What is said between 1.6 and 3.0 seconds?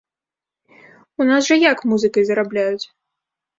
як музыкай зарабляюць?